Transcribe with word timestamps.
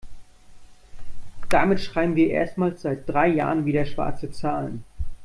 Damit 1.49 1.79
schreiben 1.79 2.15
wir 2.15 2.31
erstmals 2.31 2.81
seit 2.81 3.07
drei 3.07 3.27
Jahren 3.27 3.65
wieder 3.65 3.85
schwarze 3.85 4.31
Zahlen. 4.31 4.83